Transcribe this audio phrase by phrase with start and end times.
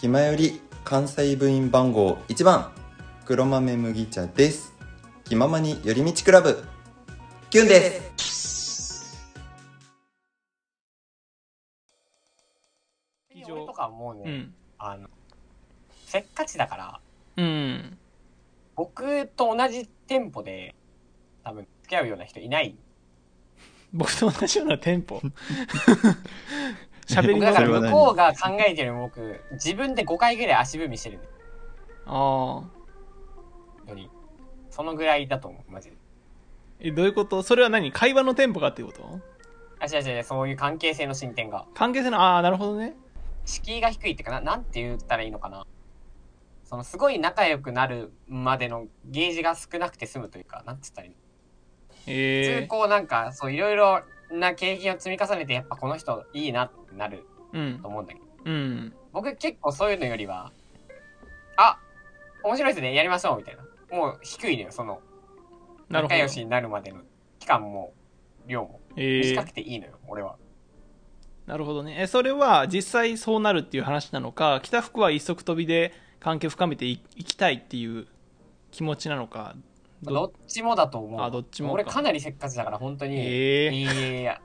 [0.00, 2.72] 気まより関西部員番号1番。
[3.26, 4.72] 黒豆麦茶です。
[5.24, 6.64] 気ままに寄り道クラブ。
[7.50, 9.14] キュンです。
[13.46, 14.54] 俺とかはもうね、うん。
[14.78, 15.06] あの
[16.06, 17.00] せっかちだから
[17.36, 17.98] うん。
[18.76, 20.74] 僕と同じテンポで
[21.44, 22.74] 多分付き合うような人いない。
[23.92, 25.20] 僕と同じようなテンポ
[27.10, 31.18] 喋り僕だからながら向こうが考えてる僕自分で5回ぐらい足踏みしてる
[32.06, 32.62] あ
[33.86, 34.10] あのに
[34.70, 35.96] そのぐらいだと思うマジで。
[36.80, 37.42] えどういうこと？
[37.42, 37.92] それは何？
[37.92, 39.20] 会話のテンポがっていうこと？
[39.80, 41.66] あ違う違う違うそういう関係性の進展が。
[41.74, 42.94] 関係性のああなるほどね。
[43.44, 44.40] 敷居が低いってかな？
[44.40, 45.66] なんて言ったらいいのかな？
[46.64, 51.16] そのすごい仲良くなるまでのゲージが少なくて済むというかなんつったらいいの？
[51.90, 57.78] 普通ええこうなんかそういろいろな経験を積み重ねてやっぱこの人いいなってなるうん。
[57.80, 58.26] と思うんだけど。
[58.44, 58.92] うん。
[59.12, 60.52] 僕結構そういうのよりは
[61.56, 61.78] あ
[62.42, 62.94] 面白いですね。
[62.94, 63.96] やりましょうみたいな。
[63.96, 65.00] もう低いのよその
[65.88, 67.00] 仲良しになるまでの
[67.38, 67.92] 期間も
[68.46, 68.80] 量も。
[68.96, 70.36] ええ短くていいのよ、俺は。
[71.46, 71.96] なるほどね。
[72.00, 78.06] えそれは実際そうなるっていう話なのか北福は一足飛びで関係を深めていいきたいっていう
[78.70, 79.56] 気持ちなのか
[80.02, 81.20] どっちもだと思う。
[81.20, 81.74] あどっちもか。
[81.74, 84.40] 俺かなりせっかちだから本当に、ええいやいや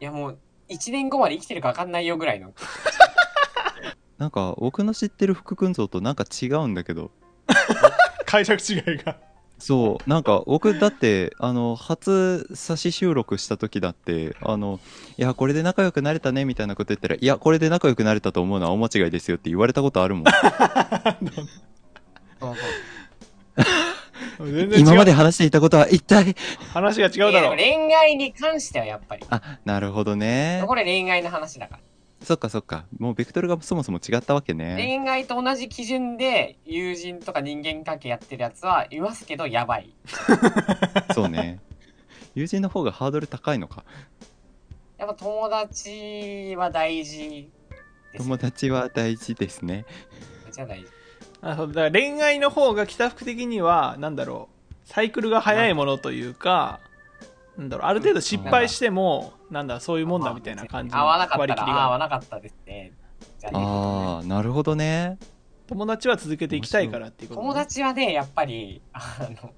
[0.00, 2.52] いやもう1年後まで生きてるか分かんないよぐらいの。
[4.18, 7.10] なんか僕の知ってる福君像となんか違うんだけど。
[8.26, 9.16] 解釈違いが。
[9.58, 10.10] そう。
[10.10, 14.80] なんか僕だってあの初差し収録した時だってあの
[15.18, 20.24] いやこれで仲良くなれたねみたいなこと言ったらいやこれで仲良くなれたと思うのは大間違いですよって言われたことあるもん。
[20.24, 20.34] そう
[22.40, 22.56] そう
[24.46, 24.86] 全然違う。
[24.86, 26.34] 今まで話していたことは一体？
[26.72, 27.56] 話が違うだろう。
[27.56, 29.24] 恋愛に関してはやっぱり。
[29.30, 30.64] あなるほどね。
[30.66, 31.80] これ恋愛の話だから。
[32.24, 32.84] そっかそっか。
[32.98, 34.76] もうベクトルがそもそも違ったわけね。
[34.78, 39.92] 恋愛と同じ基準で友人とか人間関係やってるやつはいますけどやばい。
[41.14, 41.58] そうね。
[42.34, 43.84] 友人の方がハードル高いのか。
[44.98, 47.50] やっぱ友達は大事
[48.12, 49.84] です友達は大事ですね。
[50.44, 50.86] めっちゃ大事
[51.42, 56.80] あそうだから恋愛の方が北福的にはなんだろうサイクルが早いものというか
[57.58, 61.76] なんだろうある程度失敗してもなんだそういうもんだみたいな感じの合わなかった割り切りが。
[61.76, 62.92] らあ合わなかったですね。
[63.38, 65.18] じゃあああなるほどね。
[65.66, 69.52] 友達は続けていきたいからっていうことね、友達はねやっぱりあの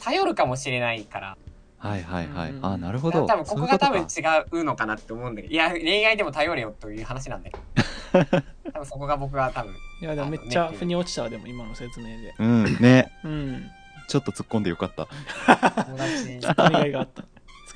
[0.00, 1.36] 頼るかもしれないから。
[1.78, 2.50] はいはいはい。
[2.52, 2.64] うん。
[2.64, 3.26] あなるほど。
[3.26, 8.42] 多分ここが多分そういう違うのかなって思うんだけどいや恋愛でも頼れよという話なんだけど
[8.72, 12.34] 多分そこが僕は多分いやでもめっちゃ腑に落ちたわでも今の説明で。
[12.38, 13.10] うんね。
[13.24, 13.70] うん。
[14.08, 15.06] ちょっと突っ込んでよかった。
[15.84, 17.28] 友達い突っ込みがいがあった突っ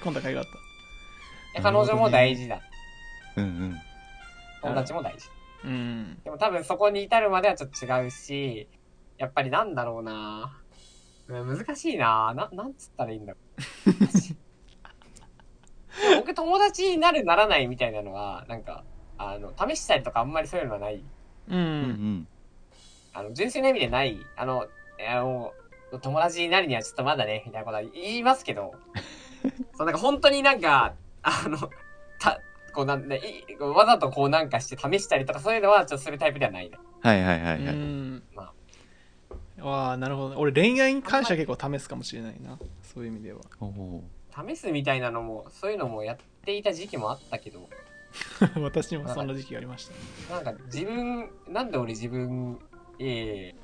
[0.04, 0.47] 込んだ甲斐があっ
[1.54, 2.60] や彼女も大事だ。
[3.36, 3.81] うんうん。
[4.62, 5.26] 友達も大事。
[5.26, 5.32] た
[5.64, 6.20] うん。
[6.25, 8.69] でも多分そこに至るまではちょっと違うし
[9.19, 10.58] やっぱりなんだろうな。
[11.28, 12.32] うん難しいな。
[12.34, 13.38] ななんつったらいいんだろ
[13.86, 13.92] う。
[13.92, 14.06] で
[16.14, 18.84] も僕友達になるならないみたいなのはなんか
[19.30, 21.02] あの試したりとかあんまりそういうのはない。
[21.48, 22.26] うん、
[23.14, 24.18] あの純粋な意味でない。
[24.36, 24.66] あの
[25.08, 25.52] あの
[26.00, 28.74] 友達になるにはちょっとまだねみたいなことは言いますけど。
[29.76, 31.58] そうなんか本当になんかあの
[32.20, 32.40] た
[32.72, 36.70] こうなんでいわざとこうなんかして試したりとかそういうのはちょっとするタイプではない。
[36.70, 37.76] ねはいはいはういはい。
[37.76, 38.22] ん。
[38.34, 38.52] ま
[39.60, 40.30] わあなるほど。
[40.30, 42.58] ね俺恋愛に関しては結構試すかもしれないな。
[42.82, 43.40] そういう意味では。
[43.60, 44.04] おお
[44.48, 47.68] 試すみたいなのもそういうのもやっていた時期もあったけど
[48.60, 49.88] 私にもそんな時期がありまし
[50.28, 50.34] た。
[50.34, 52.58] なんか自分なんで俺自分
[52.98, 53.54] ええ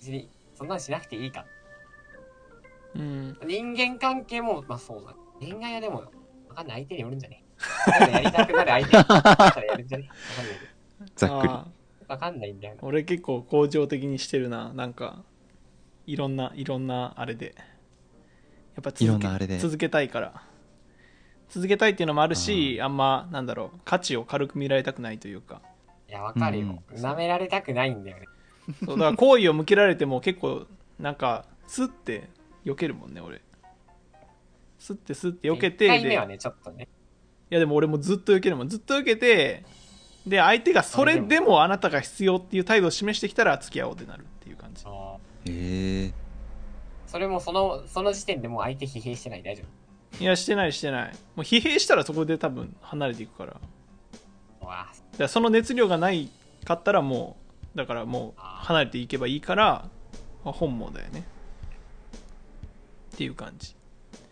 [0.00, 1.44] 別にそんなんしなくていいか。
[2.94, 3.38] うん。
[3.46, 5.14] 人間関係もまあそうだ。
[5.40, 6.04] 恋愛はでも
[6.48, 6.82] わかんない。
[6.82, 7.42] 相手によるんじゃね？
[7.86, 9.04] なんかやりたくなる相手に。
[9.04, 10.10] だったらやるんじゃね？
[11.20, 12.80] わかんないかんないんだよな。
[12.80, 14.72] ー俺結構恒常的にしてるな。
[14.72, 15.24] なんか
[16.06, 17.54] いろんないろんなあれで。
[18.76, 19.58] やっぱ続けいろんなあれで。
[19.58, 20.42] 続けたいから
[21.54, 25.62] 続けたいっていうのもあるしあんまなんだろう価値を軽く見られたくないというか。
[26.08, 26.82] いやわかるよ。
[26.90, 26.96] うん。
[26.96, 28.24] 舐められたくないんだよね。
[28.84, 30.66] そうだから好意を向けられても結構
[30.98, 32.28] なんかスッて
[32.64, 33.40] 避けるもんね俺。
[34.80, 36.88] スッてスッて避けて1回はねちょっとね。
[37.52, 38.68] いやでも俺もずっと避けるもん。
[38.68, 39.64] ずっと避けて
[40.26, 41.62] で相手がそれでも。
[41.62, 44.82] あなたが必要っていう態度を示してきたら付き合おうってなるっていう感じ。
[44.86, 46.12] あへえー。
[47.06, 49.42] それもそのその時点でもう相手疲弊してない。
[49.44, 49.62] 大丈
[50.20, 51.12] いやしてないしてない。
[51.34, 53.52] もう疲弊したらそこで多分離れていくから。
[53.54, 53.66] だか
[54.60, 56.30] 夫わあらその熱量がない
[56.64, 57.36] かったらも
[57.74, 59.88] うだからもう離れていけばいいから、
[60.44, 61.24] まあ本望だよね。
[63.14, 63.74] っていう感じ。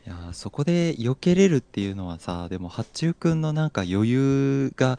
[0.07, 4.99] いやーそこで避けれるっていうのはさでも八中くんのなんか余裕が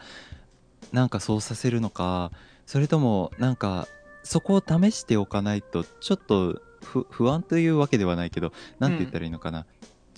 [0.93, 2.31] なんかそうさせるのか
[2.65, 3.87] それともなんか
[4.23, 9.65] そこを試しておかないとちょっと不不安というわけではないけどなんて言ったらいいのかな、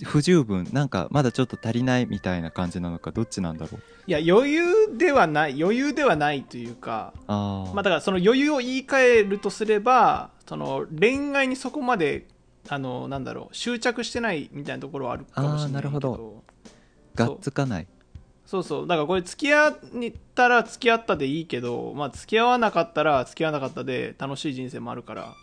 [0.04, 0.68] 不十分。
[0.72, 3.80] なんかまだちょっと足りないみたいな感じなのかどっちなんだろう。
[4.06, 12.26] いや余裕ではない余裕ではないというかあー、まあだからその余裕を言い換えるとすればその恋愛にそこまで
[12.68, 16.42] あのなんだろう執着してないみたいなところはあるかもしれないなるほど。
[17.14, 17.86] がっつかない。
[18.44, 18.86] そうそう。
[18.86, 19.78] だからこれ付き合っ
[20.34, 25.34] たら付き合ったでいいけど、まあ、付き合わなかったら付き合わなかったで楽しい人生もあるから、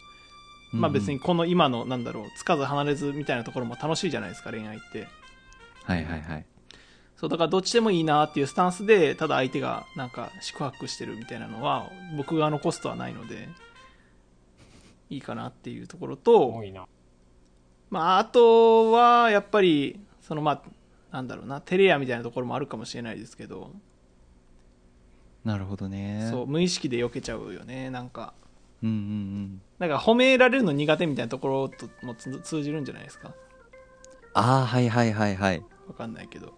[0.74, 5.08] まあ別にうんこの今のなんだろうつかず離れずみたいなところも楽しいじゃないですか恋愛って。
[5.84, 6.46] はいはいはい。
[7.16, 13.48] そうだからどっちでもいいなっていうスタンスでただ相手がなんか宿泊してるみたいなのは僕側のコストはないので
[15.10, 16.86] いいかなっていうところと多いな。
[17.90, 20.62] まあ、あとは、やっぱり、その、まあ、
[21.12, 23.72] なんだろうな、テレアみたいなところもあるかもしれないですけど、
[25.46, 26.28] なるほどね。
[26.32, 28.34] そう、無意識で避けちゃうよね、なんか。
[28.84, 33.34] うんうんうんなんか褒められるの苦手みたいなところともつ通じるんじゃないですか？
[34.34, 36.54] ああはいはいはいはいわかんないけど。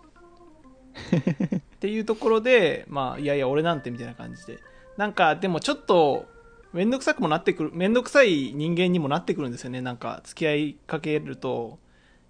[0.96, 4.60] っていうところで、まあ、いやいや、俺なんてみたいな感じで。
[4.98, 6.26] なんか、でもちょっと、
[6.72, 9.82] めんどくさくもなってくる、めんどくさい人間にもなってくるんですよね。
[9.82, 11.80] なんか、付き合いかけると、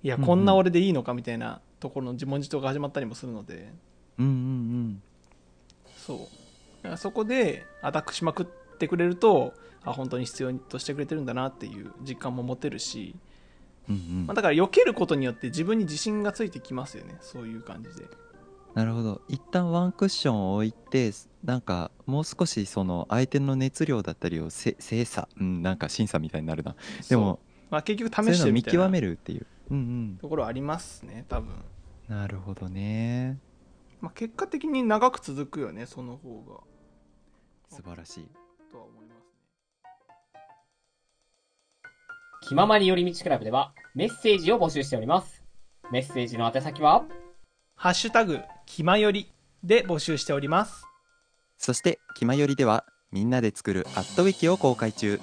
[0.02, 3.72] いや、うんうんこんな俺でいいのかみたいなところの自問自答が始まったりもするので、
[4.18, 5.04] うんうん
[5.96, 6.18] そう。
[6.20, 6.24] だ
[6.84, 13.16] からそこでアタックしまくってくれると、あ、本当に必要としてくれてるんだなっていう実感も持てるし、
[13.90, 17.18] うんうんうんまあ、だから避けることによって自分に自信がついてきますよね。
[17.22, 18.06] そういう感じで。
[18.74, 21.12] なるほど一旦ワンクッションを置いて
[21.46, 26.76] なんかもう少しその相手の熱量だったりをせ精査うんなんか審査みたいになるな
[27.08, 27.40] でも
[27.70, 31.54] まあ、結局試してるみたいな極めるっていううんところはありますね、多分。
[31.54, 31.64] うん
[32.08, 33.40] なるほどね
[34.00, 36.60] まあ、結果的に長く続くよね、その方が。
[37.76, 38.28] 素晴らしい
[38.76, 40.40] とは思いますね。
[42.48, 45.44] 気ままに寄り道クラブではメッセージを募集しております。
[45.92, 47.06] メッセージの宛先は、
[47.76, 49.32] ハッシュタグ、気まより
[49.64, 50.86] で募集しております。
[51.58, 55.20] そして「きまより」ではみんなで作るアットウィキを公開中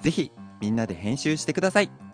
[0.00, 2.05] ぜひみんなで編集してください